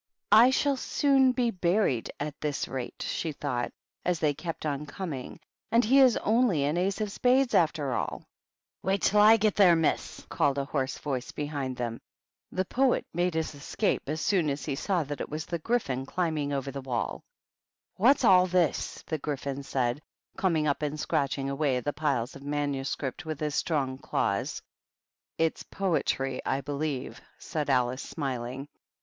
[0.31, 3.71] "I shall soon be buried at this rate," she thought,
[4.03, 5.39] as they kept on coming.
[5.71, 8.23] "And he is only an Ace of Spades, after all I""
[8.87, 12.01] Wait till / get there, miss," called a hoarse voice behind them.
[12.51, 14.21] The Poet made his escape 182 THE BISHOPS.
[14.25, 17.21] as soon as he saw that it was the Gryphon climb ing over the wall.
[17.97, 20.01] "Whafs all this?^' the Gryphon said,
[20.35, 24.63] coming up, and scratching away at the piles of manuscript with his strong claws."
[25.37, 28.67] It's poetry, I believe,*' said Alice, smiling.